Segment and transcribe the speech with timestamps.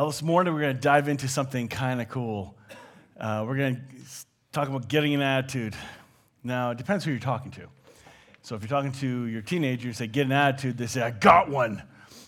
[0.00, 2.54] Well, this morning we're going to dive into something kind of cool.
[3.18, 3.82] Uh, we're going to
[4.52, 5.74] talk about getting an attitude.
[6.44, 7.62] Now, it depends who you're talking to.
[8.42, 11.10] So if you're talking to your teenager, you say, get an attitude, they say, I
[11.10, 11.82] got one.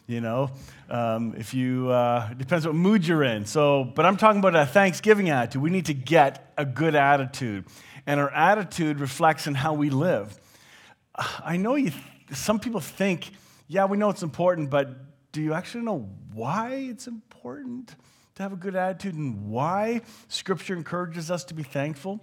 [0.08, 0.50] You know,
[0.88, 3.44] um, if you, uh, it depends what mood you're in.
[3.44, 5.62] So, but I'm talking about a Thanksgiving attitude.
[5.62, 7.66] We need to get a good attitude.
[8.04, 10.36] And our attitude reflects in how we live.
[11.14, 11.92] I know you,
[12.32, 13.30] some people think,
[13.68, 14.88] yeah, we know it's important, but
[15.30, 17.29] do you actually know why it's important?
[17.40, 17.94] Important
[18.34, 22.20] to have a good attitude and why Scripture encourages us to be thankful?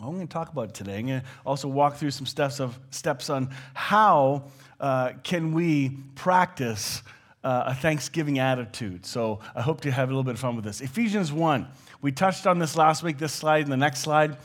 [0.00, 0.98] I'm going to talk about it today.
[0.98, 4.46] I'm going to also walk through some steps, of, steps on how
[4.80, 7.04] uh, can we practice
[7.44, 9.06] uh, a Thanksgiving attitude.
[9.06, 10.80] So I hope to have a little bit of fun with this.
[10.80, 11.68] Ephesians 1.
[12.02, 14.36] We touched on this last week, this slide and the next slide.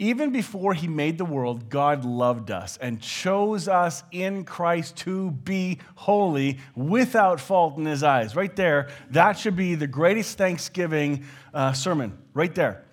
[0.00, 5.32] Even before he made the world, God loved us and chose us in Christ to
[5.32, 8.36] be holy without fault in his eyes.
[8.36, 12.84] Right there, that should be the greatest Thanksgiving uh, sermon, right there.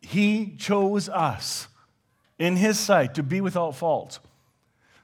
[0.00, 1.68] He chose us
[2.38, 4.20] in his sight to be without fault.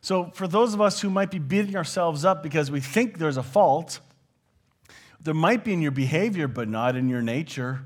[0.00, 3.36] So, for those of us who might be beating ourselves up because we think there's
[3.36, 4.00] a fault,
[5.20, 7.82] there might be in your behavior, but not in your nature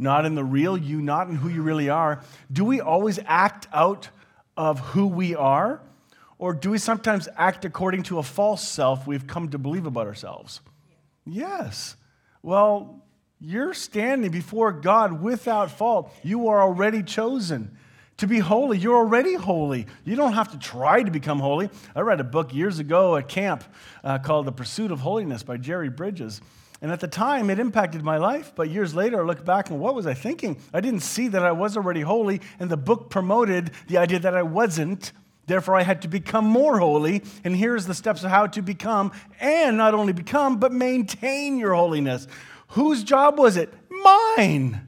[0.00, 3.68] not in the real you, not in who you really are, do we always act
[3.72, 4.08] out
[4.56, 5.80] of who we are?
[6.38, 10.06] Or do we sometimes act according to a false self we've come to believe about
[10.06, 10.60] ourselves?
[11.26, 11.96] Yes.
[12.42, 13.04] Well,
[13.40, 16.10] you're standing before God without fault.
[16.22, 17.76] You are already chosen
[18.18, 18.78] to be holy.
[18.78, 19.86] You're already holy.
[20.04, 21.70] You don't have to try to become holy.
[21.94, 23.64] I read a book years ago at camp
[24.04, 26.40] uh, called The Pursuit of Holiness by Jerry Bridges.
[26.82, 28.52] And at the time, it impacted my life.
[28.54, 30.58] But years later, I look back and what was I thinking?
[30.72, 34.34] I didn't see that I was already holy, and the book promoted the idea that
[34.34, 35.12] I wasn't.
[35.46, 37.22] Therefore, I had to become more holy.
[37.44, 41.74] And here's the steps of how to become, and not only become, but maintain your
[41.74, 42.26] holiness.
[42.68, 43.72] Whose job was it?
[43.90, 44.86] Mine.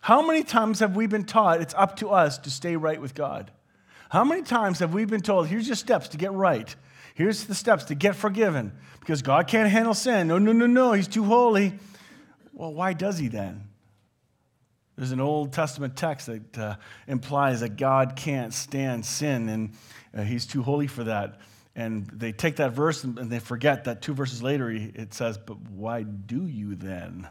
[0.00, 3.14] How many times have we been taught it's up to us to stay right with
[3.14, 3.50] God?
[4.10, 6.74] How many times have we been told, here's your steps to get right?
[7.14, 10.26] Here's the steps to get forgiven because God can't handle sin.
[10.26, 11.74] No, no, no, no, He's too holy.
[12.52, 13.68] Well, why does He then?
[14.96, 16.76] There's an Old Testament text that uh,
[17.06, 19.74] implies that God can't stand sin and
[20.12, 21.38] uh, He's too holy for that.
[21.76, 25.38] And they take that verse and, and they forget that two verses later it says,
[25.38, 27.28] But why do you then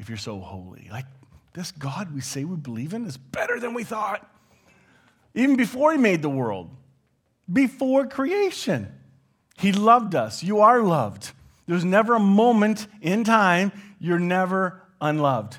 [0.00, 0.88] if you're so holy?
[0.90, 1.06] Like,
[1.54, 4.28] this God we say we believe in is better than we thought,
[5.36, 6.70] even before He made the world
[7.50, 8.92] before creation.
[9.58, 10.42] He loved us.
[10.42, 11.32] You are loved.
[11.66, 15.58] There's never a moment in time you're never unloved.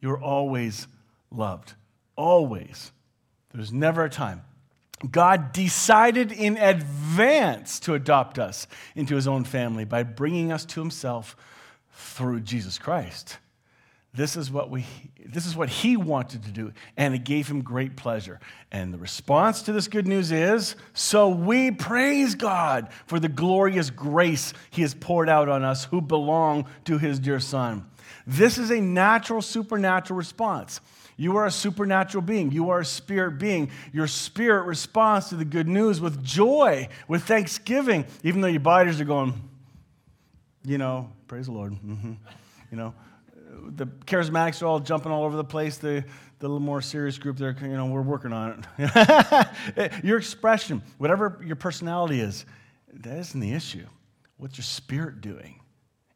[0.00, 0.86] You're always
[1.30, 1.74] loved.
[2.16, 2.92] Always.
[3.52, 4.42] There's never a time.
[5.10, 10.80] God decided in advance to adopt us into his own family by bringing us to
[10.80, 11.36] himself
[11.92, 13.38] through Jesus Christ.
[14.14, 14.84] This is what we
[15.24, 18.40] this is what he wanted to do and it gave him great pleasure.
[18.70, 23.88] And the response to this good news is so we praise God for the glorious
[23.88, 27.86] grace he has poured out on us who belong to his dear son.
[28.26, 30.80] This is a natural supernatural response.
[31.16, 32.52] You are a supernatural being.
[32.52, 33.70] You are a spirit being.
[33.92, 39.00] Your spirit responds to the good news with joy, with thanksgiving, even though your bodies
[39.00, 39.34] are going,
[40.64, 41.72] you know, praise the Lord.
[41.72, 42.12] Mm-hmm.
[42.70, 42.94] You know,
[43.68, 45.78] the charismatics are all jumping all over the place.
[45.78, 46.04] The,
[46.38, 49.92] the little more serious group, they're, you know, we're working on it.
[50.04, 52.44] your expression, whatever your personality is,
[52.92, 53.86] that isn't the issue.
[54.36, 55.60] What's your spirit doing?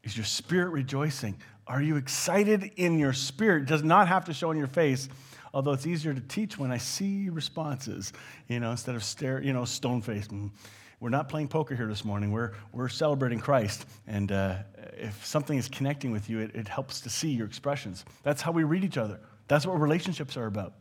[0.03, 1.37] Is your spirit rejoicing?
[1.67, 3.63] Are you excited in your spirit?
[3.63, 5.09] It does not have to show in your face,
[5.53, 8.13] although it's easier to teach when I see responses,
[8.49, 10.31] you know, instead of stare, you know, stone faced.
[10.31, 10.51] Mm.
[10.99, 12.33] We're not playing poker here this morning.
[12.33, 13.85] We're, we're celebrating Christ.
[14.07, 14.57] And uh,
[14.97, 18.05] if something is connecting with you, it, it helps to see your expressions.
[18.23, 19.21] That's how we read each other.
[19.47, 20.73] That's what relationships are about.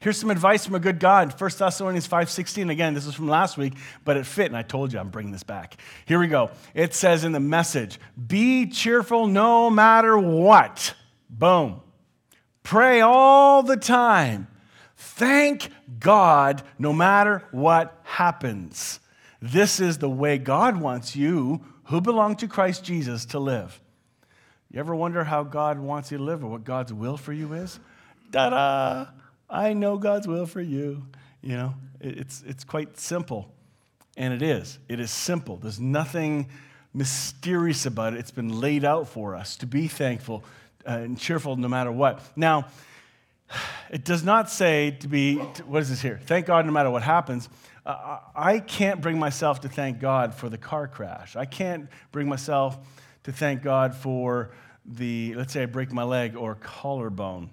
[0.00, 1.38] Here's some advice from a good God.
[1.38, 2.70] 1 Thessalonians 5.16.
[2.70, 3.74] Again, this is from last week,
[4.04, 5.76] but it fit, and I told you I'm bringing this back.
[6.06, 6.50] Here we go.
[6.74, 10.94] It says in the message, be cheerful no matter what.
[11.28, 11.82] Boom.
[12.62, 14.48] Pray all the time.
[14.96, 15.70] Thank
[16.00, 19.00] God no matter what happens.
[19.40, 23.80] This is the way God wants you, who belong to Christ Jesus, to live.
[24.70, 27.52] You ever wonder how God wants you to live or what God's will for you
[27.54, 27.78] is?
[28.30, 29.06] Da da!
[29.48, 31.06] I know God's will for you.
[31.40, 33.50] You know, it's, it's quite simple.
[34.16, 34.78] And it is.
[34.88, 35.56] It is simple.
[35.56, 36.48] There's nothing
[36.92, 38.18] mysterious about it.
[38.18, 40.44] It's been laid out for us to be thankful
[40.86, 42.20] uh, and cheerful no matter what.
[42.36, 42.66] Now,
[43.90, 46.20] it does not say to be, what is this here?
[46.26, 47.48] Thank God no matter what happens.
[47.88, 51.36] I can't bring myself to thank God for the car crash.
[51.36, 52.78] I can't bring myself
[53.24, 54.50] to thank God for
[54.84, 57.50] the, let's say I break my leg or collarbone.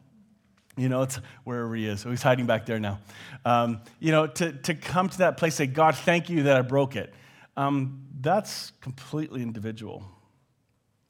[0.75, 2.01] You know, it's wherever he is.
[2.01, 2.99] So he's hiding back there now.
[3.45, 6.61] Um, you know, to, to come to that place, say, God, thank you that I
[6.63, 7.13] broke it.
[7.55, 10.03] Um, that's completely individual.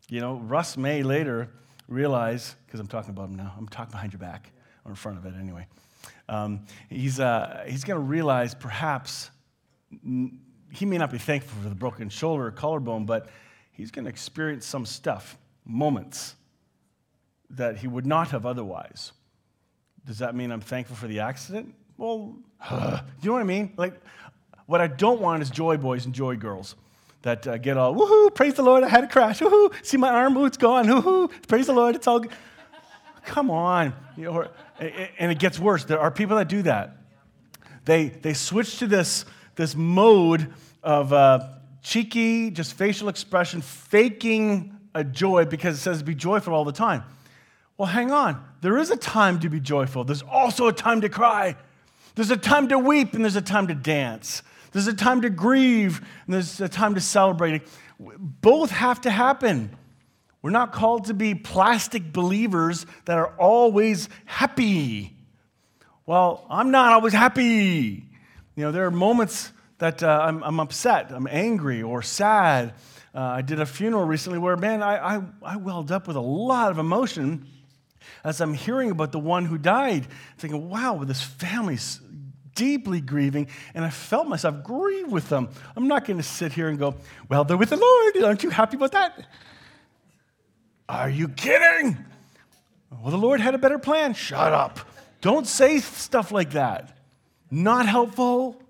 [0.07, 1.49] You know, Russ may later
[1.87, 4.51] realize, because I'm talking about him now, I'm talking behind your back,
[4.83, 5.65] or in front of it anyway.
[6.27, 9.29] Um, he's uh, he's going to realize perhaps
[10.71, 13.29] he may not be thankful for the broken shoulder or collarbone, but
[13.71, 16.35] he's going to experience some stuff, moments
[17.51, 19.11] that he would not have otherwise.
[20.05, 21.73] Does that mean I'm thankful for the accident?
[21.97, 22.35] Well,
[22.71, 22.77] you
[23.23, 23.73] know what I mean?
[23.77, 23.99] Like,
[24.65, 26.75] what I don't want is joy boys and joy girls
[27.21, 30.09] that uh, get all, woohoo, praise the Lord, I had a crash, woohoo, see my
[30.09, 32.31] arm, ooh, it's gone, woohoo, praise the Lord, it's all good.
[33.25, 33.93] Come on.
[34.17, 34.47] Know,
[34.79, 35.85] and it gets worse.
[35.85, 36.97] There are people that do that.
[37.85, 39.25] They, they switch to this,
[39.55, 41.47] this mode of uh,
[41.81, 47.03] cheeky, just facial expression, faking a joy because it says be joyful all the time.
[47.77, 48.43] Well, hang on.
[48.61, 50.03] There is a time to be joyful.
[50.03, 51.55] There's also a time to cry.
[52.15, 54.41] There's a time to weep and there's a time to dance.
[54.71, 57.63] There's a time to grieve and there's a time to celebrate.
[57.99, 59.75] Both have to happen.
[60.45, 65.17] We're not called to be plastic believers that are always happy.
[66.05, 68.05] Well, I'm not always happy.
[68.55, 72.75] You know, there are moments that uh, I'm, I'm, upset, I'm angry or sad.
[73.15, 76.21] Uh, I did a funeral recently where, man, I, I, I welled up with a
[76.21, 77.47] lot of emotion
[78.23, 80.05] as I'm hearing about the one who died,
[80.37, 81.99] thinking, wow, this family's
[82.53, 85.49] deeply grieving, and I felt myself grieve with them.
[85.75, 86.93] I'm not going to sit here and go,
[87.29, 88.23] well, they're with the Lord.
[88.23, 89.25] Aren't you happy about that?
[90.87, 91.97] Are you kidding?
[93.01, 94.13] Well, the Lord had a better plan.
[94.13, 94.79] Shut up.
[95.21, 96.97] Don't say stuff like that.
[97.49, 98.61] Not helpful.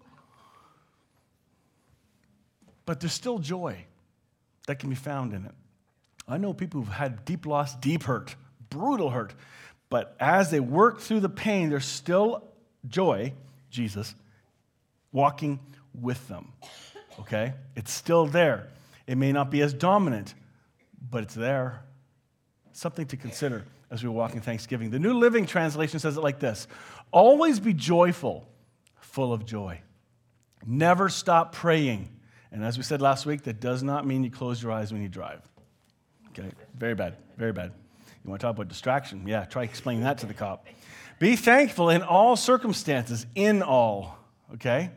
[2.85, 3.85] But there's still joy
[4.67, 5.51] that can be found in it.
[6.27, 8.35] I know people who've had deep loss, deep hurt,
[8.69, 9.33] brutal hurt.
[9.89, 12.43] But as they work through the pain, there's still
[12.87, 13.33] joy,
[13.69, 14.15] Jesus,
[15.11, 15.59] walking
[15.93, 16.53] with them.
[17.19, 17.53] Okay?
[17.75, 18.67] It's still there.
[19.07, 20.33] It may not be as dominant,
[21.11, 21.81] but it's there.
[22.75, 24.89] Something to consider as we walk in Thanksgiving.
[24.89, 26.67] The New Living Translation says it like this
[27.09, 28.49] Always be joyful,
[28.99, 29.79] full of joy.
[30.65, 32.09] Never stop praying.
[32.51, 35.01] And as we said last week, that does not mean you close your eyes when
[35.01, 35.41] you drive.
[36.31, 36.51] Okay?
[36.77, 37.15] Very bad.
[37.37, 37.71] Very bad.
[38.25, 39.25] You want to talk about distraction?
[39.25, 40.67] Yeah, try explaining that to the cop.
[41.17, 44.17] Be thankful in all circumstances, in all,
[44.55, 44.89] okay?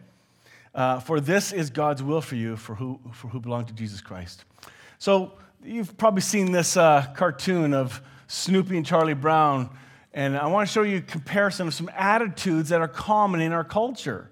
[0.74, 4.00] Uh, for this is God's will for you, for who, for who belong to Jesus
[4.00, 4.44] Christ.
[4.98, 9.70] So, you've probably seen this uh, cartoon of Snoopy and Charlie Brown,
[10.12, 13.52] and I want to show you a comparison of some attitudes that are common in
[13.52, 14.30] our culture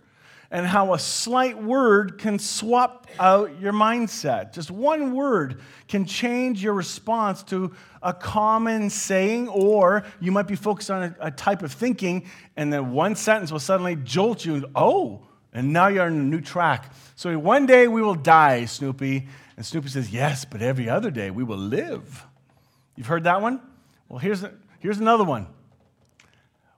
[0.51, 4.53] and how a slight word can swap out your mindset.
[4.53, 10.55] Just one word can change your response to a common saying, or you might be
[10.55, 14.65] focused on a, a type of thinking, and then one sentence will suddenly jolt you,
[14.77, 16.93] oh, and now you're on a new track.
[17.17, 19.27] So one day we will die, Snoopy.
[19.57, 22.27] And Snoopy says, yes, but every other day we will live.
[22.95, 23.61] You've heard that one?
[24.09, 24.45] Well, here's,
[24.79, 25.47] here's another one.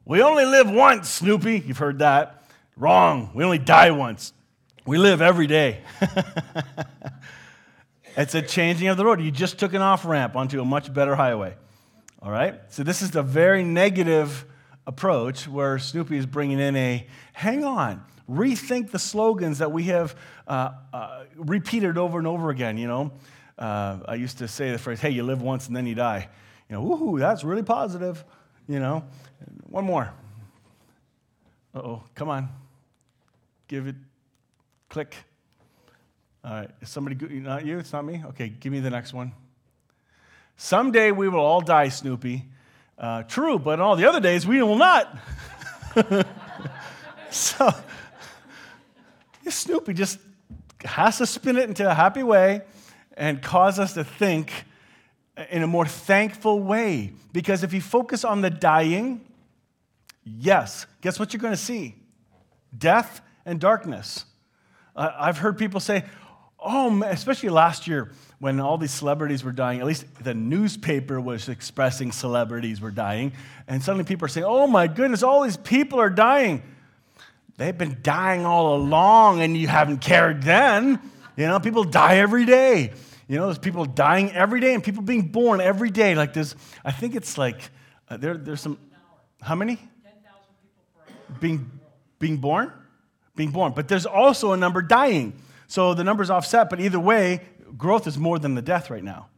[0.04, 1.64] We only live once, Snoopy.
[1.66, 2.44] You've heard that.
[2.76, 3.30] Wrong.
[3.34, 4.32] We only die once.
[4.86, 5.82] We live every day.
[8.16, 9.20] it's a changing of the road.
[9.20, 11.56] You just took an off ramp onto a much better highway.
[12.22, 12.58] All right?
[12.68, 14.46] So, this is the very negative
[14.86, 20.14] approach where Snoopy is bringing in a hang on, rethink the slogans that we have
[20.46, 22.78] uh, uh, repeated over and over again.
[22.78, 23.12] You know,
[23.58, 26.28] uh, I used to say the phrase, hey, you live once and then you die.
[26.68, 28.24] You know, woohoo, that's really positive.
[28.68, 29.04] You know,
[29.68, 30.12] one more.
[31.74, 32.48] Uh oh, come on
[33.68, 33.94] give it,
[34.88, 35.14] click.
[36.42, 38.22] All right, is somebody, not you, it's not me?
[38.28, 39.32] Okay, give me the next one.
[40.56, 42.46] Someday we will all die, Snoopy.
[42.98, 45.16] Uh, true, but all the other days we will not.
[47.30, 47.70] so,
[49.50, 50.18] Snoopy just
[50.84, 52.62] has to spin it into a happy way
[53.16, 54.52] and cause us to think
[55.50, 57.12] in a more thankful way.
[57.32, 59.20] Because if you focus on the dying,
[60.24, 61.94] yes, guess what you're going to see?
[62.76, 64.24] Death and darkness.
[64.94, 66.04] Uh, I've heard people say,
[66.58, 71.48] oh, especially last year when all these celebrities were dying, at least the newspaper was
[71.48, 73.32] expressing celebrities were dying,
[73.66, 76.62] and suddenly people are saying, oh my goodness, all these people are dying.
[77.58, 80.98] They've been dying all along, and you haven't cared then.
[81.36, 82.92] You know, people die every day.
[83.28, 86.14] You know, there's people dying every day and people being born every day.
[86.14, 87.70] Like this, I think it's like,
[88.08, 88.78] uh, there, there's some,
[89.42, 89.76] how many?
[89.76, 89.86] 10,000
[91.04, 91.70] people Being,
[92.18, 92.72] being born?
[93.36, 93.72] being born.
[93.74, 95.34] But there's also a number dying.
[95.66, 97.42] So the number's offset, but either way,
[97.76, 99.28] growth is more than the death right now.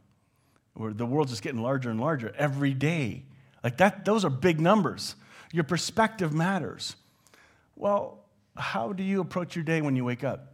[0.73, 3.25] where the world's just getting larger and larger every day.
[3.63, 5.15] Like that, those are big numbers.
[5.51, 6.95] Your perspective matters.
[7.75, 8.19] Well,
[8.55, 10.53] how do you approach your day when you wake up?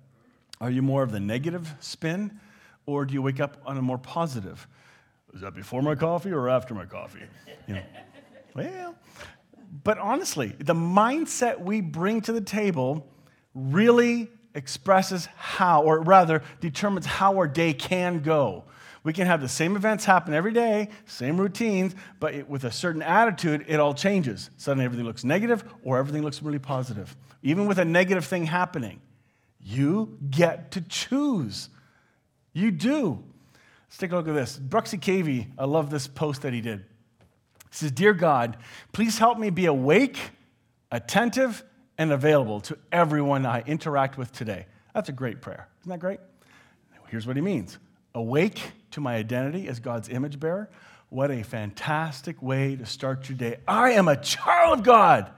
[0.60, 2.40] Are you more of the negative spin,
[2.86, 4.68] or do you wake up on a more positive?
[5.34, 7.24] Is that before my coffee or after my coffee?
[7.68, 7.84] You know,
[8.56, 8.96] well,
[9.84, 13.08] but honestly, the mindset we bring to the table
[13.54, 18.64] really expresses how, or rather, determines how our day can go.
[19.08, 22.72] We can have the same events happen every day, same routines, but it, with a
[22.74, 24.50] certain attitude, it all changes.
[24.58, 27.16] Suddenly everything looks negative or everything looks really positive.
[27.42, 29.00] Even with a negative thing happening,
[29.62, 31.70] you get to choose.
[32.52, 33.24] You do.
[33.88, 34.60] Let's take a look at this.
[34.60, 36.80] Bruxy Cavey, I love this post that he did.
[36.80, 38.58] He says, Dear God,
[38.92, 40.20] please help me be awake,
[40.92, 41.64] attentive,
[41.98, 44.66] and available to everyone I interact with today.
[44.94, 45.70] That's a great prayer.
[45.84, 46.20] Isn't that great?
[47.08, 47.80] Here's what he means
[48.18, 48.60] awake
[48.92, 50.70] to my identity as God's image bearer.
[51.10, 53.58] What a fantastic way to start your day.
[53.68, 55.32] I am a child of God.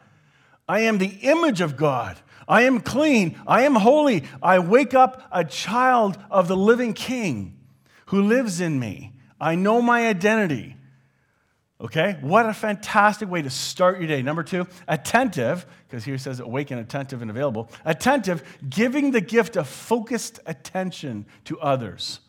[0.67, 2.17] I am the image of God.
[2.47, 3.39] I am clean.
[3.45, 4.23] I am holy.
[4.41, 7.57] I wake up a child of the living King
[8.07, 9.13] who lives in me.
[9.39, 10.75] I know my identity.
[11.81, 12.17] Okay?
[12.21, 14.21] What a fantastic way to start your day.
[14.21, 17.69] Number two, attentive, because here it says awake and attentive and available.
[17.85, 22.19] Attentive, giving the gift of focused attention to others.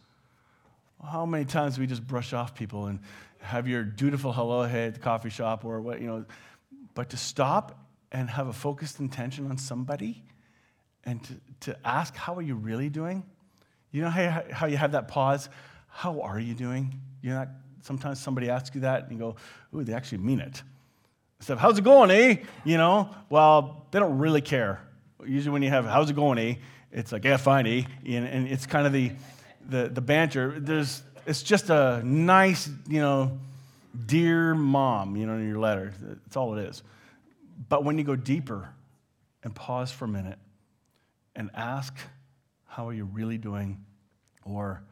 [1.05, 3.01] How many times we just brush off people and
[3.41, 6.25] have your dutiful hello hey at the coffee shop or what, you know,
[6.95, 7.79] but to stop
[8.13, 10.23] and have a focused intention on somebody
[11.05, 13.25] and to, to ask, how are you really doing?
[13.93, 15.49] You know how, how you have that pause?
[15.89, 17.01] How are you doing?
[17.23, 17.49] You're not,
[17.83, 19.37] sometimes somebody asks you that and you go,
[19.75, 20.63] ooh, they actually mean it.
[21.39, 22.37] Instead of, how's it going, eh?
[22.65, 24.83] You know, well, they don't really care.
[25.25, 26.55] Usually when you have, how's it going, eh?
[26.93, 27.85] It's like, yeah, fine, eh?
[28.07, 29.13] And it's kind of the,
[29.71, 30.59] the, the banter.
[30.59, 33.39] There's, it's just a nice, you know,
[34.07, 35.93] dear mom, you know, in your letter.
[36.01, 36.83] That's all it is.
[37.69, 38.71] But when you go deeper
[39.43, 40.39] and pause for a minute
[41.37, 41.97] and ask,
[42.67, 43.85] how are you really doing?
[44.45, 44.83] Or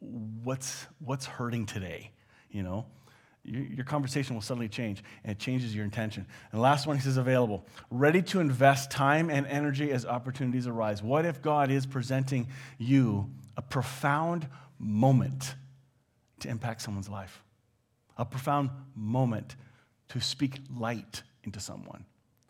[0.00, 2.10] what's, what's hurting today?
[2.50, 2.86] You know,
[3.44, 6.26] your, your conversation will suddenly change and it changes your intention.
[6.52, 7.66] And last one, he says, available.
[7.90, 11.02] Ready to invest time and energy as opportunities arise.
[11.02, 14.46] What if God is presenting you a profound
[14.78, 15.54] moment
[16.40, 17.42] to impact someone's life?
[18.18, 19.56] A profound moment
[20.08, 22.04] to speak light into someone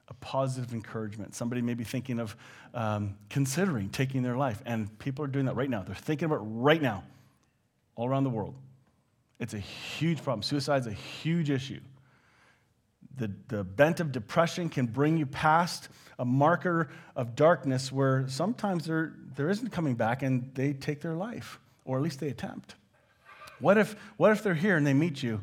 [0.09, 1.35] a positive encouragement.
[1.35, 2.37] Somebody may be thinking of
[2.75, 5.83] um, considering taking their life, and people are doing that right now.
[5.83, 7.05] They're thinking about it right now
[7.97, 8.55] all around the world.
[9.39, 10.43] It's a huge problem.
[10.43, 11.81] Suicide is a huge issue.
[13.17, 18.87] The, the bent of depression can bring you past a marker of darkness where sometimes
[18.87, 22.75] there, there isn't coming back and they take their life, or at least they attempt.
[23.59, 25.41] What if, what if they're here and they meet you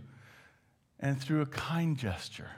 [1.00, 2.50] and through a kind gesture,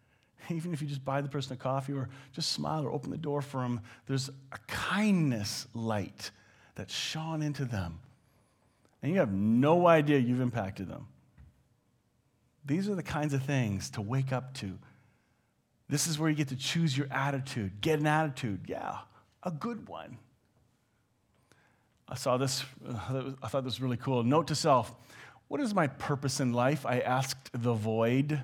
[0.50, 3.16] even if you just buy the person a coffee or just smile or open the
[3.16, 6.30] door for them, there's a kindness light
[6.74, 8.00] that shone into them
[9.04, 11.06] and you have no idea you've impacted them.
[12.64, 14.78] These are the kinds of things to wake up to.
[15.88, 17.80] This is where you get to choose your attitude.
[17.80, 18.98] Get an attitude, yeah,
[19.42, 20.18] a good one.
[22.08, 24.22] I saw this, I thought this was really cool.
[24.22, 24.94] Note to self
[25.48, 26.86] What is my purpose in life?
[26.86, 28.42] I asked the void.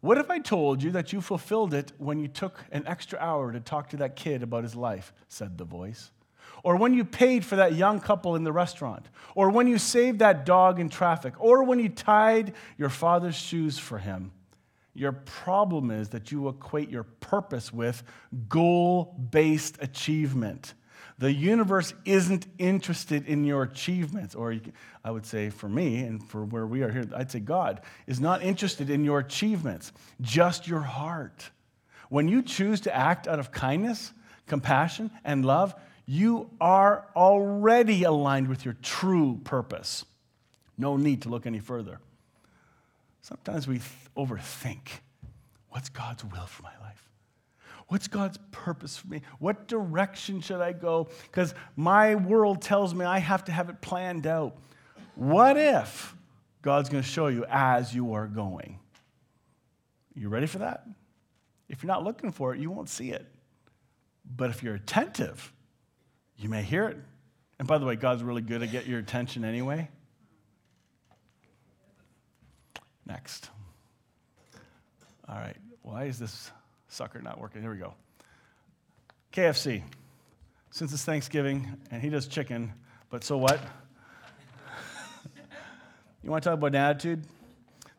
[0.00, 3.52] What if I told you that you fulfilled it when you took an extra hour
[3.52, 5.12] to talk to that kid about his life?
[5.28, 6.10] said the voice
[6.62, 10.18] or when you paid for that young couple in the restaurant, or when you saved
[10.18, 14.32] that dog in traffic, or when you tied your father's shoes for him.
[14.94, 18.02] Your problem is that you equate your purpose with
[18.48, 20.74] goal based achievement.
[21.18, 24.56] The universe isn't interested in your achievements, or
[25.04, 28.20] I would say for me and for where we are here, I'd say God is
[28.20, 31.50] not interested in your achievements, just your heart.
[32.08, 34.12] When you choose to act out of kindness,
[34.46, 35.74] compassion, and love,
[36.10, 40.04] you are already aligned with your true purpose.
[40.76, 42.00] No need to look any further.
[43.22, 44.88] Sometimes we th- overthink
[45.68, 47.08] what's God's will for my life?
[47.86, 49.22] What's God's purpose for me?
[49.38, 51.06] What direction should I go?
[51.30, 54.56] Because my world tells me I have to have it planned out.
[55.14, 56.16] What if
[56.60, 58.80] God's going to show you as you are going?
[60.16, 60.88] You ready for that?
[61.68, 63.32] If you're not looking for it, you won't see it.
[64.36, 65.52] But if you're attentive,
[66.40, 66.96] you may hear it.
[67.58, 69.88] And by the way, God's really good at get your attention anyway.
[73.04, 73.50] Next.
[75.28, 75.56] All right.
[75.82, 76.50] Why is this
[76.88, 77.60] sucker not working?
[77.60, 77.92] Here we go.
[79.32, 79.82] KFC.
[80.70, 82.72] Since it's Thanksgiving and he does chicken,
[83.10, 83.60] but so what?
[86.22, 87.24] You want to talk about an attitude?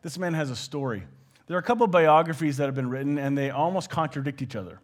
[0.02, 1.02] This man has a story.
[1.48, 4.54] There are a couple of biographies that have been written, and they almost contradict each
[4.54, 4.78] other.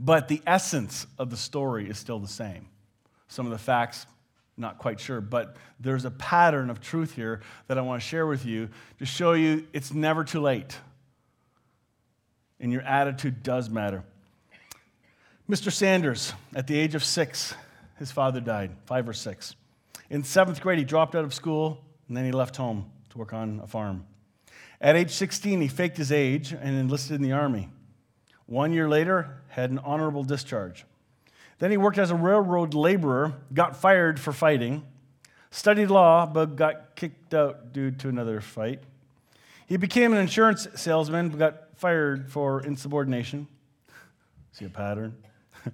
[0.00, 2.68] But the essence of the story is still the same.
[3.28, 4.06] Some of the facts,
[4.56, 8.26] not quite sure, but there's a pattern of truth here that I want to share
[8.26, 10.78] with you to show you it's never too late.
[12.60, 14.04] And your attitude does matter.
[15.48, 15.72] Mr.
[15.72, 17.54] Sanders, at the age of six,
[17.98, 19.54] his father died, five or six.
[20.10, 23.32] In seventh grade, he dropped out of school and then he left home to work
[23.32, 24.06] on a farm.
[24.80, 27.68] At age 16, he faked his age and enlisted in the army.
[28.48, 30.86] One year later, had an honorable discharge.
[31.58, 34.84] Then he worked as a railroad laborer, got fired for fighting,
[35.50, 38.80] studied law, but got kicked out due to another fight.
[39.66, 43.48] He became an insurance salesman, but got fired for insubordination.
[44.52, 45.14] See a pattern?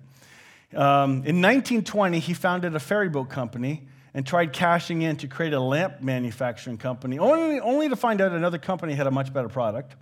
[0.75, 5.53] um, in 1920, he founded a ferry boat company and tried cashing in to create
[5.53, 9.49] a lamp manufacturing company, only, only to find out another company had a much better
[9.49, 9.95] product.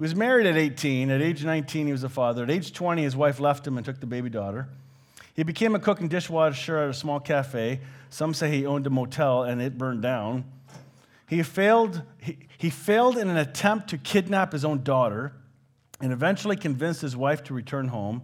[0.00, 1.10] He was married at 18.
[1.10, 2.44] At age 19, he was a father.
[2.44, 4.66] At age 20, his wife left him and took the baby daughter.
[5.34, 7.80] He became a cook and dishwasher at a small cafe.
[8.08, 10.46] Some say he owned a motel and it burned down.
[11.28, 15.34] He failed, he, he failed in an attempt to kidnap his own daughter
[16.00, 18.22] and eventually convinced his wife to return home.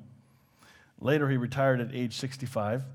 [0.99, 2.87] Later, he retired at age 65.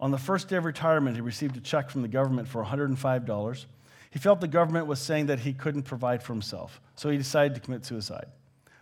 [0.00, 3.66] On the first day of retirement, he received a check from the government for $105.
[4.10, 7.54] He felt the government was saying that he couldn't provide for himself, so he decided
[7.54, 8.26] to commit suicide.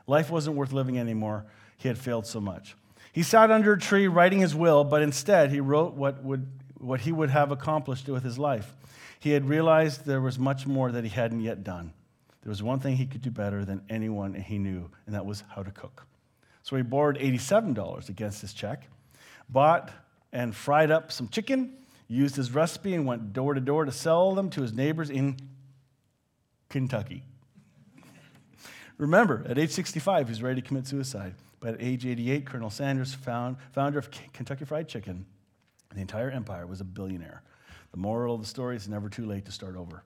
[0.06, 1.44] Life wasn't worth living anymore.
[1.76, 2.74] He had failed so much.
[3.12, 6.46] He sat under a tree writing his will, but instead he wrote what, would,
[6.78, 8.74] what he would have accomplished with his life.
[9.20, 11.92] He had realized there was much more that he hadn't yet done.
[12.42, 15.44] There was one thing he could do better than anyone he knew, and that was
[15.48, 16.06] how to cook.
[16.62, 18.88] So he borrowed $87 against his check,
[19.48, 19.90] bought
[20.32, 21.74] and fried up some chicken,
[22.08, 25.36] used his recipe, and went door to door to sell them to his neighbors in
[26.68, 27.22] Kentucky.
[28.96, 31.34] Remember, at age 65, he was ready to commit suicide.
[31.60, 35.26] But at age 88, Colonel Sanders, found, founder of Kentucky Fried Chicken,
[35.94, 37.42] the entire empire, was a billionaire.
[37.92, 40.02] The moral of the story is never too late to start over.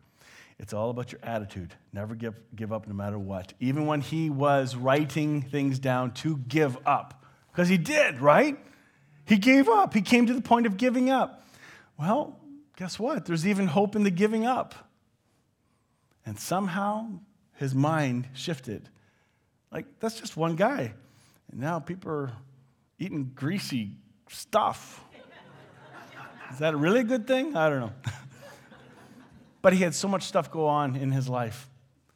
[0.58, 1.74] It's all about your attitude.
[1.92, 3.52] Never give, give up no matter what.
[3.58, 8.58] Even when he was writing things down to give up, because he did, right?
[9.26, 9.92] He gave up.
[9.94, 11.44] He came to the point of giving up.
[11.98, 12.38] Well,
[12.76, 13.26] guess what?
[13.26, 14.74] There's even hope in the giving up.
[16.24, 17.08] And somehow
[17.54, 18.88] his mind shifted.
[19.70, 20.94] Like, that's just one guy.
[21.50, 22.32] And now people are
[22.98, 23.92] eating greasy
[24.28, 25.04] stuff.
[26.52, 27.56] Is that a really good thing?
[27.56, 27.92] I don't know.
[29.62, 31.68] but he had so much stuff go on in his life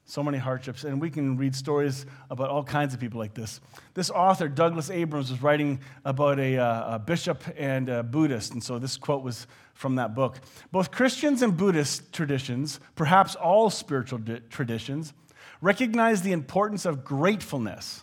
[0.06, 0.84] so many hardships.
[0.84, 3.60] And we can read stories about all kinds of people like this.
[3.94, 8.52] This author, Douglas Abrams, was writing about a, uh, a, bishop and a Buddhist.
[8.52, 10.38] And so this quote was from that book.
[10.70, 15.12] Both Christians and Buddhist traditions, perhaps all spiritual di- traditions,
[15.60, 18.02] recognize the importance of gratefulness.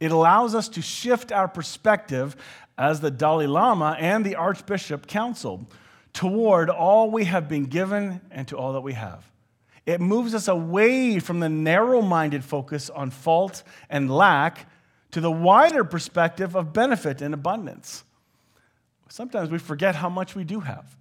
[0.00, 2.36] It allows us to shift our perspective,
[2.76, 5.66] as the Dalai Lama and the Archbishop counseled,
[6.12, 9.24] toward all we have been given and to all that we have.
[9.86, 14.70] It moves us away from the narrow minded focus on fault and lack
[15.10, 18.04] to the wider perspective of benefit and abundance.
[19.08, 20.96] Sometimes we forget how much we do have.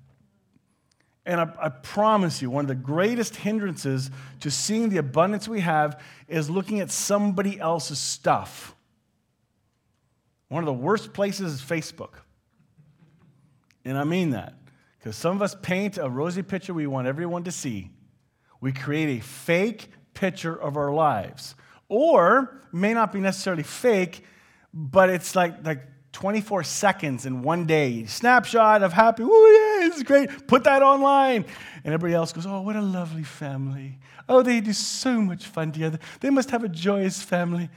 [1.26, 5.62] And I, I, promise you, one of the greatest hindrances to seeing the abundance we
[5.62, 8.76] have is looking at somebody else's stuff.
[10.50, 12.15] One of the worst places is Facebook.
[13.86, 14.54] And I mean that
[15.00, 17.89] because some of us paint a rosy picture we want everyone to see
[18.63, 21.54] we create a fake picture of our lives.
[21.89, 24.23] Or may not be necessarily fake,
[24.73, 28.06] but it's like, like 24 seconds in one day.
[28.06, 30.47] Snapshot of happy, oh yeah, it's great.
[30.47, 31.43] Put that online.
[31.84, 33.99] And everybody else goes, oh, what a lovely family.
[34.30, 35.99] Oh, they do so much fun together.
[36.21, 37.69] They must have a joyous family.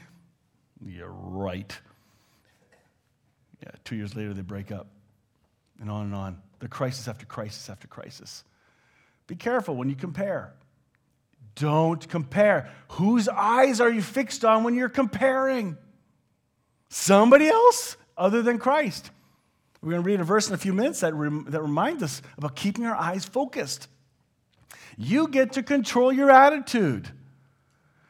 [0.86, 1.76] You're right.
[3.60, 4.86] Yeah, two years later, they break up.
[5.80, 6.38] And on and on.
[6.60, 8.44] The crisis after crisis after crisis.
[9.26, 10.54] Be careful when you compare.
[11.56, 12.70] Don't compare.
[12.90, 15.76] Whose eyes are you fixed on when you're comparing?
[16.88, 19.10] Somebody else other than Christ.
[19.82, 22.22] We're going to read a verse in a few minutes that, rem- that reminds us
[22.36, 23.88] about keeping our eyes focused.
[24.96, 27.08] You get to control your attitude.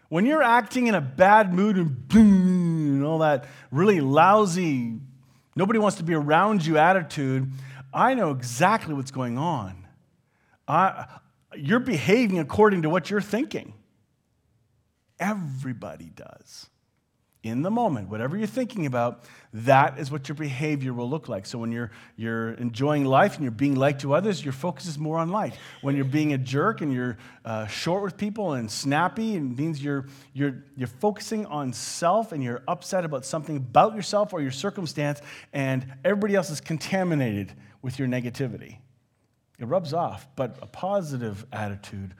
[0.08, 4.98] When you're acting in a bad mood and, and all that really lousy,
[5.56, 7.50] nobody wants to be around you attitude,
[7.92, 9.86] I know exactly what's going on.
[10.68, 11.06] I,
[11.56, 13.74] you're behaving according to what you're thinking.
[15.18, 16.68] Everybody does.
[17.48, 21.46] in the moment, whatever you're thinking about, that is what your behavior will look like.
[21.46, 24.98] So when you're, you're enjoying life and you're being light to others, your focus is
[24.98, 25.54] more on light.
[25.80, 29.82] When you're being a jerk and you're uh, short with people and snappy, it means
[29.82, 34.50] you're, you're, you're focusing on self and you're upset about something about yourself or your
[34.50, 35.20] circumstance,
[35.52, 38.78] and everybody else is contaminated with your negativity.
[39.58, 42.14] It rubs off, but a positive attitude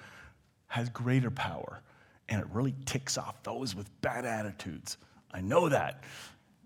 [0.69, 1.81] has greater power,
[2.29, 4.97] and it really ticks off those with bad attitudes.
[5.33, 6.03] I know that.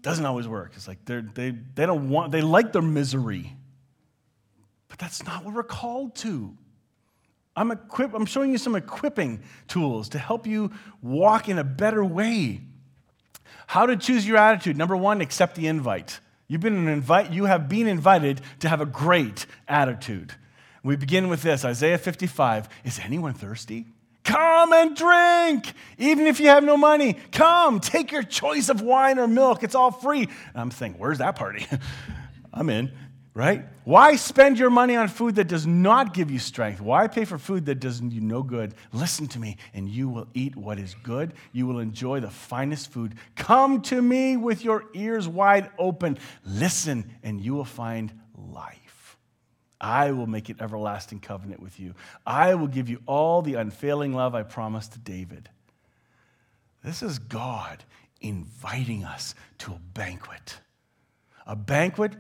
[0.02, 0.72] Doesn't always work.
[0.76, 3.54] It's like they're, they, they don't want, they like their misery.
[4.88, 6.56] But that's not what we're called to.
[7.54, 10.70] I'm, equip, I'm showing you some equipping tools to help you
[11.02, 12.62] walk in a better way.
[13.66, 14.76] How to choose your attitude.
[14.76, 16.20] Number one, accept the invite.
[16.48, 20.35] You've been an invite, you have been invited to have a great attitude.
[20.82, 22.68] We begin with this Isaiah 55.
[22.84, 23.86] Is anyone thirsty?
[24.24, 25.72] Come and drink.
[25.98, 29.62] Even if you have no money, come, take your choice of wine or milk.
[29.62, 30.22] It's all free.
[30.22, 31.66] And I'm thinking, where's that party?
[32.52, 32.92] I'm in,
[33.34, 33.64] right?
[33.84, 36.80] Why spend your money on food that does not give you strength?
[36.80, 38.74] Why pay for food that does you no good?
[38.92, 41.32] Listen to me, and you will eat what is good.
[41.52, 43.14] You will enjoy the finest food.
[43.36, 46.18] Come to me with your ears wide open.
[46.44, 48.79] Listen, and you will find life.
[49.80, 51.94] I will make an everlasting covenant with you.
[52.26, 55.48] I will give you all the unfailing love I promised to David.
[56.84, 57.84] This is God
[58.20, 60.58] inviting us to a banquet,
[61.46, 62.12] a banquet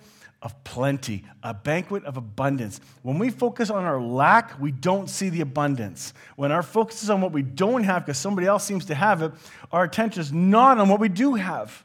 [0.42, 2.80] of plenty, a banquet of abundance.
[3.02, 6.14] When we focus on our lack, we don't see the abundance.
[6.36, 9.20] When our focus is on what we don't have because somebody else seems to have
[9.20, 9.32] it,
[9.70, 11.84] our attention is not on what we do have.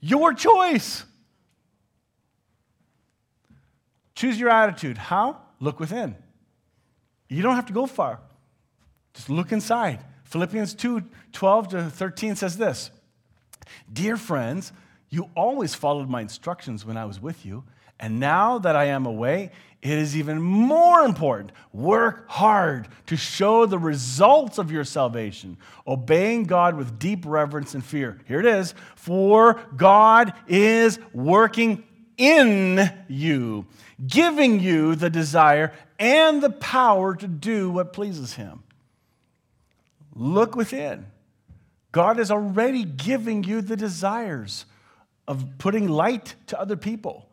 [0.00, 1.04] Your choice.
[4.22, 4.98] Choose your attitude.
[4.98, 5.38] How?
[5.58, 6.14] Look within.
[7.28, 8.20] You don't have to go far.
[9.14, 9.98] Just look inside.
[10.22, 12.92] Philippians 2 12 to 13 says this
[13.92, 14.72] Dear friends,
[15.10, 17.64] you always followed my instructions when I was with you,
[17.98, 19.50] and now that I am away,
[19.82, 21.50] it is even more important.
[21.72, 27.84] Work hard to show the results of your salvation, obeying God with deep reverence and
[27.84, 28.20] fear.
[28.28, 31.82] Here it is For God is working
[32.16, 33.66] in you
[34.06, 38.62] giving you the desire and the power to do what pleases Him.
[40.14, 41.06] Look within.
[41.92, 44.64] God is already giving you the desires
[45.28, 47.28] of putting light to other people,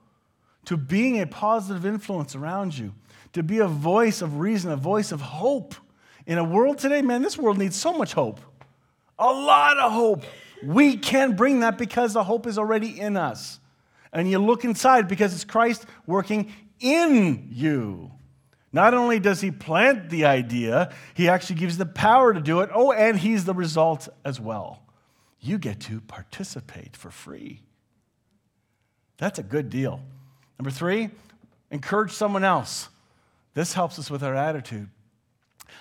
[0.66, 2.94] to being a positive influence around you,
[3.34, 5.76] to be a voice of reason, a voice of hope.
[6.26, 8.40] In a world today, man, this world needs so much hope.
[9.18, 10.24] A lot of hope.
[10.64, 13.60] We can bring that because the hope is already in us.
[14.12, 18.12] And you look inside because it's Christ working in you.
[18.72, 22.70] Not only does he plant the idea, he actually gives the power to do it.
[22.74, 24.84] Oh, and he's the result as well.
[25.40, 27.62] You get to participate for free.
[29.18, 30.02] That's a good deal.
[30.58, 31.10] Number three,
[31.72, 32.90] encourage someone else.
[33.54, 34.90] This helps us with our attitude.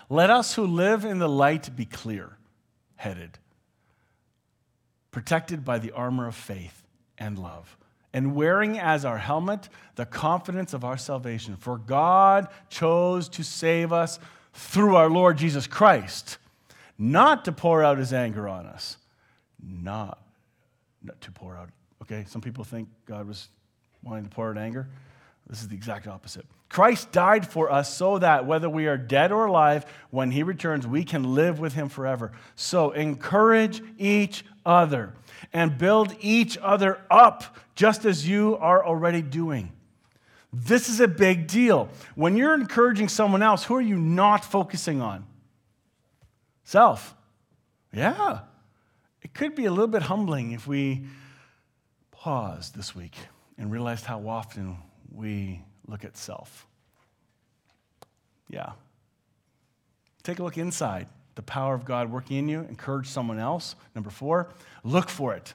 [0.08, 2.38] Let us who live in the light be clear
[2.96, 3.38] headed,
[5.10, 6.82] protected by the armor of faith
[7.16, 7.77] and love
[8.12, 11.56] and wearing as our helmet the confidence of our salvation.
[11.56, 14.18] For God chose to save us
[14.52, 16.38] through our Lord Jesus Christ,
[16.98, 18.96] not to pour out his anger on us.
[19.62, 20.22] Not,
[21.02, 21.70] not to pour out.
[22.02, 23.48] Okay, some people think God was
[24.02, 24.88] wanting to pour out anger.
[25.48, 26.46] This is the exact opposite.
[26.68, 30.86] Christ died for us so that whether we are dead or alive, when he returns,
[30.86, 32.32] we can live with him forever.
[32.54, 35.14] So encourage each other
[35.52, 39.72] and build each other up just as you are already doing.
[40.52, 41.88] This is a big deal.
[42.14, 45.26] When you're encouraging someone else, who are you not focusing on?
[46.64, 47.14] Self.
[47.92, 48.40] Yeah.
[49.22, 51.04] It could be a little bit humbling if we
[52.10, 53.14] paused this week
[53.58, 54.78] and realized how often
[55.12, 56.66] we look at self.
[58.48, 58.72] Yeah.
[60.22, 61.08] Take a look inside.
[61.38, 62.66] The power of God working in you.
[62.68, 63.76] Encourage someone else.
[63.94, 64.48] Number four,
[64.82, 65.54] look for it.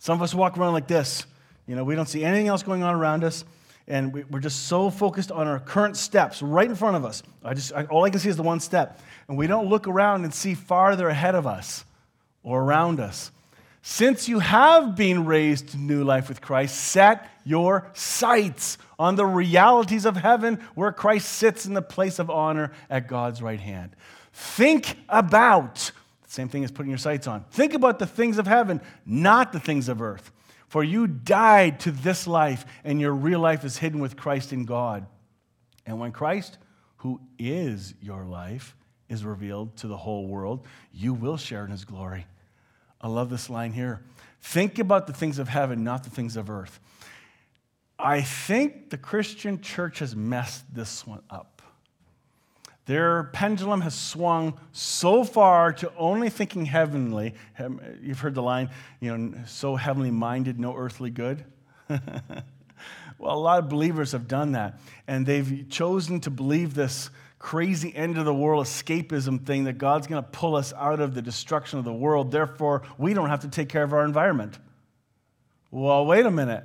[0.00, 1.24] Some of us walk around like this.
[1.68, 3.44] You know, we don't see anything else going on around us,
[3.86, 7.22] and we, are just so focused on our current steps right in front of us.
[7.44, 8.98] I just, I, all I can see is the one step,
[9.28, 11.84] and we don't look around and see farther ahead of us
[12.42, 13.30] or around us.
[13.82, 19.26] Since you have been raised to new life with Christ, set your sights on the
[19.26, 23.94] realities of heaven where Christ sits in the place of honor at God's right hand.
[24.36, 25.92] Think about,
[26.26, 27.44] same thing as putting your sights on.
[27.52, 30.32] Think about the things of heaven, not the things of earth.
[30.66, 34.64] For you died to this life, and your real life is hidden with Christ in
[34.64, 35.06] God.
[35.86, 36.58] And when Christ,
[36.96, 38.74] who is your life,
[39.08, 42.26] is revealed to the whole world, you will share in his glory.
[43.00, 44.02] I love this line here.
[44.40, 46.80] Think about the things of heaven, not the things of earth.
[47.98, 51.53] I think the Christian church has messed this one up.
[52.86, 57.34] Their pendulum has swung so far to only thinking heavenly.
[58.02, 58.68] You've heard the line,
[59.00, 61.44] you know, so heavenly minded, no earthly good.
[61.88, 62.00] well,
[63.20, 68.18] a lot of believers have done that, and they've chosen to believe this crazy end
[68.18, 71.78] of the world escapism thing that God's going to pull us out of the destruction
[71.78, 72.30] of the world.
[72.30, 74.58] Therefore, we don't have to take care of our environment.
[75.70, 76.64] Well, wait a minute.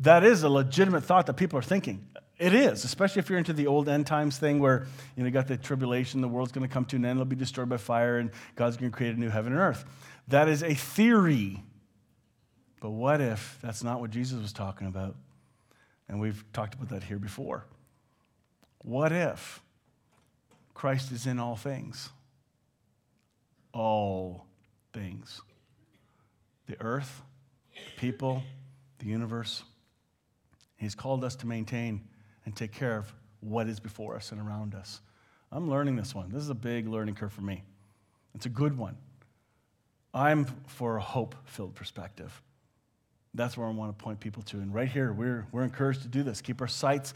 [0.00, 2.06] That is a legitimate thought that people are thinking.
[2.38, 5.30] It is, especially if you're into the old end times thing where you know you
[5.30, 7.76] got the tribulation, the world's going to come to an end, it'll be destroyed by
[7.76, 9.84] fire, and God's going to create a new heaven and earth.
[10.28, 11.62] That is a theory.
[12.80, 15.14] But what if that's not what Jesus was talking about?
[16.08, 17.64] And we've talked about that here before.
[18.82, 19.62] What if
[20.74, 22.10] Christ is in all things?
[23.72, 24.44] All
[24.92, 25.40] things.
[26.66, 27.22] The earth,
[27.96, 28.42] people,
[28.98, 29.62] the universe.
[30.76, 32.02] He's called us to maintain
[32.44, 35.00] and take care of what is before us and around us.
[35.52, 36.30] I'm learning this one.
[36.30, 37.62] This is a big learning curve for me.
[38.34, 38.96] It's a good one.
[40.12, 42.42] I'm for a hope filled perspective.
[43.34, 44.58] That's where I want to point people to.
[44.58, 46.40] And right here, we're, we're encouraged to do this.
[46.40, 47.14] Keep our sights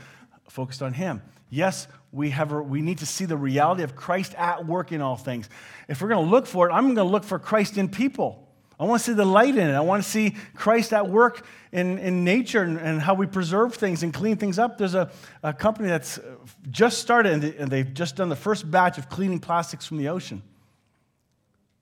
[0.49, 1.23] focused on Him.
[1.51, 5.17] Yes, we, have we need to see the reality of Christ at work in all
[5.17, 5.49] things.
[5.89, 8.48] If we're going to look for it, I'm going to look for Christ in people.
[8.81, 9.75] I want to see the light in it.
[9.75, 13.75] I want to see Christ at work in, in nature and, and how we preserve
[13.75, 14.79] things and clean things up.
[14.79, 15.11] There's a,
[15.43, 16.37] a company that's uh,
[16.71, 19.99] just started and, they, and they've just done the first batch of cleaning plastics from
[19.99, 20.43] the ocean.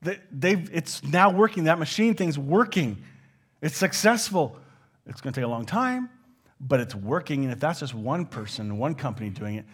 [0.00, 1.64] They, they've, it's now working.
[1.64, 3.02] That machine thing's working.
[3.60, 4.56] It's successful.
[5.06, 6.08] It's going to take a long time,
[6.60, 7.44] but it's working.
[7.44, 9.66] And if that's just one person, one company doing it,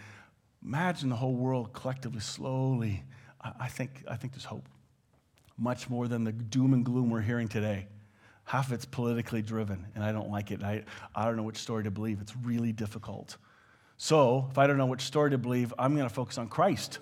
[0.64, 3.04] imagine the whole world collectively, slowly.
[3.40, 4.68] I, I think, I think there's hope
[5.58, 7.86] much more than the doom and gloom we're hearing today.
[8.44, 10.62] Half of it's politically driven, and I don't like it.
[10.62, 10.84] I,
[11.14, 12.20] I don't know which story to believe.
[12.20, 13.36] It's really difficult.
[13.96, 16.98] So, if I don't know which story to believe, I'm going to focus on Christ.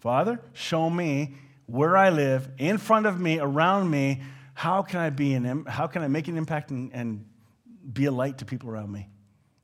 [0.00, 1.34] Father, show me
[1.66, 4.22] where I live, in front of me, around me.
[4.54, 7.26] How can I be an, how can I make an impact and, and
[7.92, 9.08] be a light to people around me?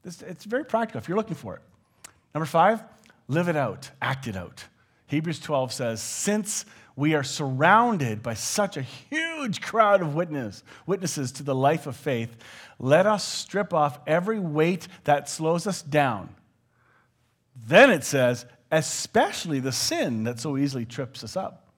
[0.05, 1.62] It's, it's very practical if you're looking for it.
[2.35, 2.83] Number five,
[3.27, 4.64] live it out, act it out.
[5.07, 11.33] Hebrews 12 says, Since we are surrounded by such a huge crowd of witness, witnesses
[11.33, 12.37] to the life of faith.
[12.78, 16.35] Let us strip off every weight that slows us down.
[17.66, 21.68] Then it says, especially the sin that so easily trips us up.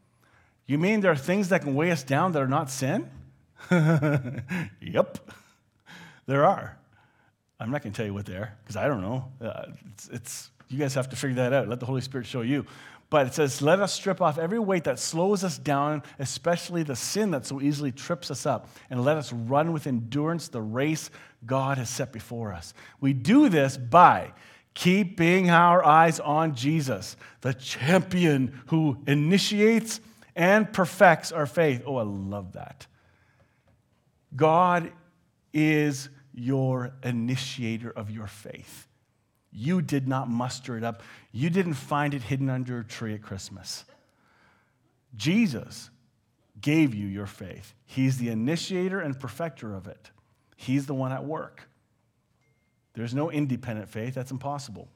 [0.66, 3.08] You mean there are things that can weigh us down that are not sin?
[3.70, 5.18] yep,
[6.26, 6.76] there are.
[7.58, 9.32] I'm not going to tell you what they are because I don't know.
[9.40, 11.68] Uh, it's, it's, you guys have to figure that out.
[11.68, 12.66] Let the Holy Spirit show you.
[13.08, 16.96] But it says, let us strip off every weight that slows us down, especially the
[16.96, 21.10] sin that so easily trips us up, and let us run with endurance the race
[21.44, 22.74] God has set before us.
[23.00, 24.32] We do this by
[24.74, 30.00] keeping our eyes on Jesus, the champion who initiates
[30.34, 31.82] and perfects our faith.
[31.86, 32.86] Oh, I love that.
[34.34, 34.92] God
[35.54, 38.88] is your initiator of your faith.
[39.58, 41.02] You did not muster it up.
[41.32, 43.86] You didn't find it hidden under a tree at Christmas.
[45.16, 45.88] Jesus
[46.60, 47.72] gave you your faith.
[47.86, 50.10] He's the initiator and perfecter of it.
[50.56, 51.62] He's the one at work.
[52.92, 54.88] There's no independent faith, that's impossible.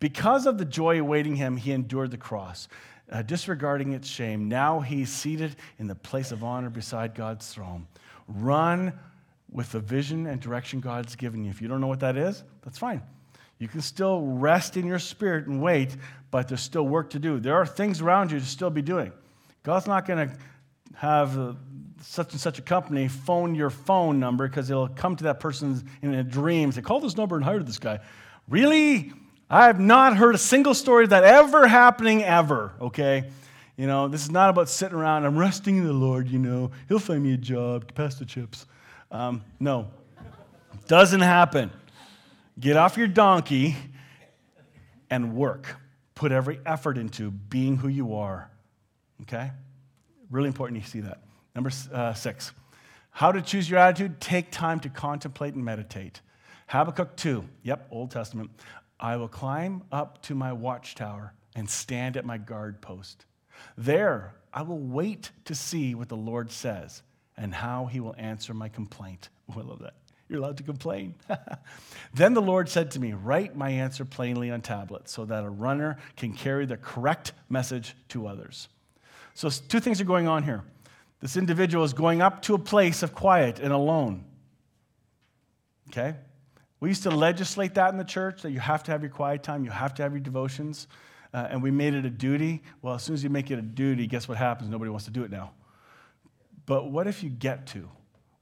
[0.00, 2.66] Because of the joy awaiting him, he endured the cross,
[3.12, 4.48] uh, disregarding its shame.
[4.48, 7.86] Now he's seated in the place of honor beside God's throne.
[8.26, 8.92] Run
[9.50, 11.50] with the vision and direction God's given you.
[11.50, 13.00] If you don't know what that is, that's fine.
[13.58, 15.96] You can still rest in your spirit and wait,
[16.30, 17.40] but there's still work to do.
[17.40, 19.12] There are things around you to still be doing.
[19.62, 20.36] God's not going to
[20.94, 21.52] have uh,
[22.00, 25.82] such and such a company phone your phone number because it'll come to that person
[26.02, 26.70] in a dream.
[26.72, 27.98] Say, call this number and hire this guy.
[28.48, 29.12] Really?
[29.50, 33.30] I have not heard a single story of that ever happening ever, okay?
[33.76, 36.70] You know, this is not about sitting around, I'm resting in the Lord, you know,
[36.88, 38.66] He'll find me a job, pass the chips.
[39.10, 39.88] Um, no,
[40.86, 41.70] doesn't happen.
[42.58, 43.76] Get off your donkey
[45.10, 45.76] and work.
[46.14, 48.50] Put every effort into being who you are.
[49.22, 49.52] Okay?
[50.30, 51.22] Really important you see that.
[51.54, 52.52] Number uh, six,
[53.10, 54.20] how to choose your attitude?
[54.20, 56.20] Take time to contemplate and meditate.
[56.68, 58.50] Habakkuk 2, yep, Old Testament.
[59.00, 63.24] I will climb up to my watchtower and stand at my guard post.
[63.76, 67.02] There, I will wait to see what the Lord says
[67.36, 69.28] and how he will answer my complaint.
[69.50, 69.94] Oh, I love that.
[70.28, 71.14] You're allowed to complain.
[72.14, 75.48] then the Lord said to me, Write my answer plainly on tablets so that a
[75.48, 78.68] runner can carry the correct message to others.
[79.34, 80.64] So, two things are going on here.
[81.20, 84.24] This individual is going up to a place of quiet and alone.
[85.88, 86.14] Okay?
[86.80, 89.42] We used to legislate that in the church that you have to have your quiet
[89.42, 90.86] time, you have to have your devotions,
[91.34, 92.62] uh, and we made it a duty.
[92.82, 94.70] Well, as soon as you make it a duty, guess what happens?
[94.70, 95.52] Nobody wants to do it now.
[96.66, 97.88] But what if you get to?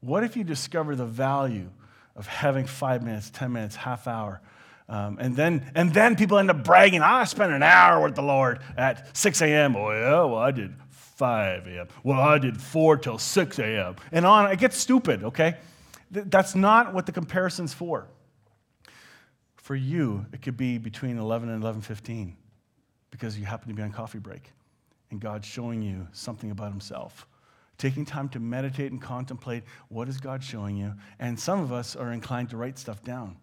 [0.00, 1.70] What if you discover the value
[2.16, 4.40] of having five minutes, 10 minutes, half hour?
[4.88, 8.22] Um, and, then, and then people end up bragging, I spent an hour with the
[8.22, 9.74] Lord at 6 a.m.
[9.76, 11.88] Oh, yeah, well, I did 5 a.m.
[12.04, 13.96] Well, I did 4 till 6 a.m.
[14.12, 15.56] And on, it gets stupid, okay?
[16.12, 18.06] Th- that's not what the comparison's for.
[19.56, 22.34] For you, it could be between 11 and 11:15
[23.10, 24.52] because you happen to be on coffee break
[25.10, 27.26] and God's showing you something about himself.
[27.78, 30.94] Taking time to meditate and contemplate what is God showing you?
[31.18, 33.36] And some of us are inclined to write stuff down.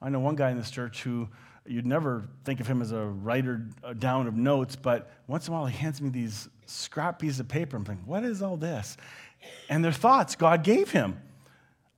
[0.00, 1.28] I know one guy in this church who
[1.66, 5.52] you'd never think of him as a writer uh, down of notes, but once in
[5.52, 7.76] a while he hands me these scrap pieces of paper.
[7.76, 8.96] I'm thinking, what is all this?
[9.68, 11.20] And they're thoughts God gave him.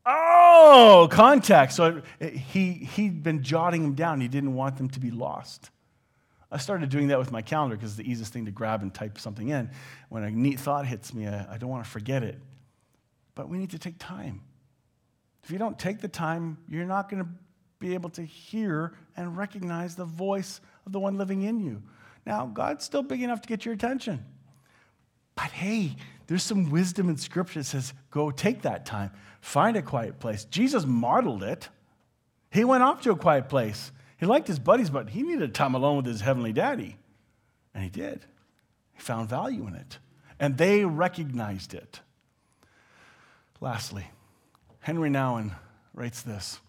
[0.04, 1.76] Oh, context.
[1.76, 4.20] So uh, he, he'd been jotting them down.
[4.20, 5.70] He didn't want them to be lost.
[6.52, 8.92] I started doing that with my calendar because it's the easiest thing to grab and
[8.92, 9.70] type something in.
[10.10, 12.38] When a neat thought hits me, I, I don't want to forget it.
[13.34, 14.42] But we need to take time.
[15.42, 17.28] If you don't take the time, you're not going to
[17.78, 21.82] be able to hear and recognize the voice of the one living in you.
[22.26, 24.24] Now, God's still big enough to get your attention.
[25.34, 29.10] But hey, there's some wisdom in Scripture that says, go take that time,
[29.40, 30.44] find a quiet place.
[30.44, 31.68] Jesus modeled it.
[32.50, 33.90] He went off to a quiet place.
[34.22, 36.96] He liked his buddies, but he needed time alone with his heavenly daddy.
[37.74, 38.24] And he did.
[38.92, 39.98] He found value in it.
[40.38, 41.98] And they recognized it.
[43.60, 44.06] Lastly,
[44.78, 45.56] Henri Nouwen
[45.92, 46.60] writes this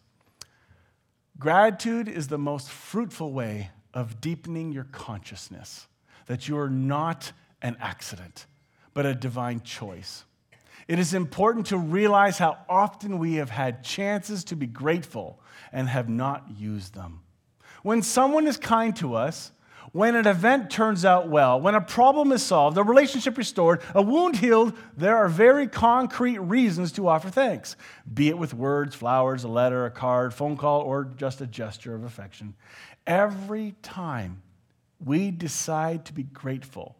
[1.37, 5.85] Gratitude is the most fruitful way of deepening your consciousness
[6.25, 8.47] that you are not an accident
[8.95, 10.23] but a divine choice.
[10.87, 15.39] It is important to realize how often we have had chances to be grateful
[15.71, 17.19] and have not used them.
[17.84, 19.52] When someone is kind to us,
[19.91, 24.02] when an event turns out well, when a problem is solved, a relationship restored, a
[24.02, 27.76] wound healed, there are very concrete reasons to offer thanks,
[28.12, 31.93] be it with words, flowers, a letter, a card, phone call, or just a gesture
[31.93, 32.56] of affection.
[33.06, 34.41] Every time
[35.04, 36.96] we decide to be grateful,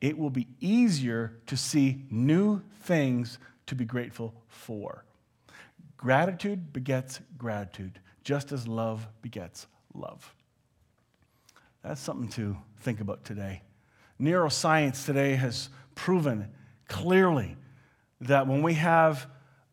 [0.00, 5.04] it will be easier to see new things to be grateful for.
[5.96, 9.66] Gratitude begets gratitude, just as love begets
[9.98, 10.34] love.
[11.82, 13.62] That's something to think about today.
[14.20, 16.48] Neuroscience today has proven
[16.88, 17.56] clearly
[18.20, 19.26] that when we have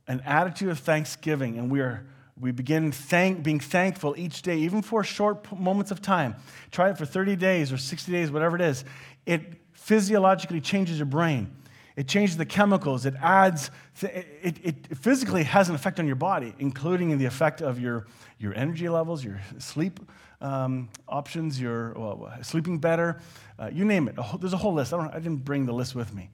[0.08, 2.06] an attitude of thanksgiving and we are
[2.40, 6.36] we begin thank, being thankful each day, even for short moments of time.
[6.70, 8.84] Try it for 30 days or 60 days, whatever it is.
[9.26, 11.56] It physiologically changes your brain.
[11.96, 13.06] It changes the chemicals.
[13.06, 17.62] It adds, it, it physically has an effect on your body, including in the effect
[17.62, 18.06] of your,
[18.38, 20.00] your energy levels, your sleep
[20.42, 23.22] um, options, your well, sleeping better,
[23.58, 24.16] uh, you name it.
[24.40, 24.94] There's a whole list.
[24.94, 26.30] I, I didn't bring the list with me.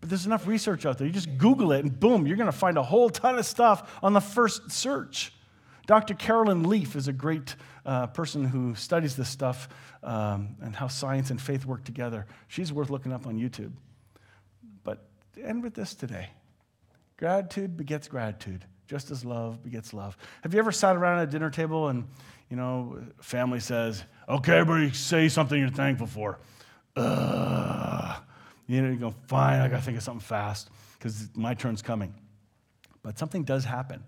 [0.00, 1.06] But there's enough research out there.
[1.06, 3.98] You just Google it, and boom, you're going to find a whole ton of stuff
[4.02, 5.32] on the first search.
[5.86, 6.14] Dr.
[6.14, 9.68] Carolyn Leaf is a great uh, person who studies this stuff
[10.02, 12.26] um, and how science and faith work together.
[12.48, 13.72] She's worth looking up on YouTube.
[15.42, 16.30] End with this today
[17.16, 20.16] gratitude begets gratitude, just as love begets love.
[20.42, 22.08] Have you ever sat around at a dinner table and,
[22.50, 26.40] you know, family says, okay, everybody say something you're thankful for?
[26.96, 28.22] Ugh.
[28.66, 31.82] You know, you go, fine, I got to think of something fast because my turn's
[31.82, 32.14] coming.
[33.02, 34.02] But something does happen.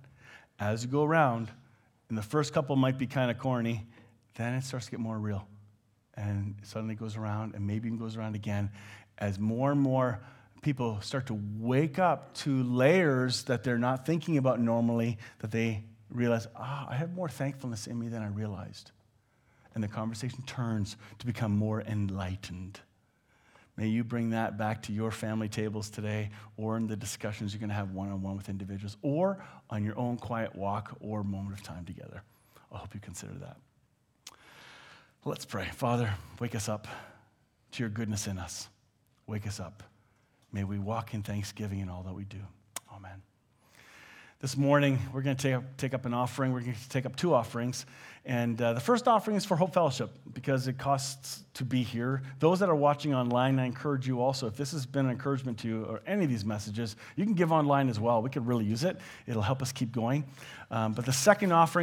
[0.58, 1.50] As you go around,
[2.08, 3.86] and the first couple might be kind of corny,
[4.36, 5.46] then it starts to get more real
[6.14, 8.70] and suddenly goes around and maybe even goes around again
[9.18, 10.20] as more and more
[10.62, 15.84] people start to wake up to layers that they're not thinking about normally that they
[16.10, 18.90] realize ah i have more thankfulness in me than i realized
[19.74, 22.80] and the conversation turns to become more enlightened
[23.76, 27.60] may you bring that back to your family tables today or in the discussions you're
[27.60, 31.62] going to have one-on-one with individuals or on your own quiet walk or moment of
[31.62, 32.22] time together
[32.72, 33.56] i hope you consider that
[35.26, 35.68] Let's pray.
[35.72, 36.86] Father, wake us up
[37.72, 38.68] to your goodness in us.
[39.26, 39.82] Wake us up.
[40.56, 42.38] May we walk in thanksgiving in all that we do.
[42.90, 43.20] Amen.
[44.40, 46.54] This morning, we're going to take up, take up an offering.
[46.54, 47.84] We're going to take up two offerings.
[48.24, 52.22] And uh, the first offering is for Hope Fellowship because it costs to be here.
[52.38, 55.58] Those that are watching online, I encourage you also, if this has been an encouragement
[55.58, 58.22] to you or any of these messages, you can give online as well.
[58.22, 58.96] We could really use it,
[59.26, 60.24] it'll help us keep going.
[60.70, 61.74] Um, but the second offering,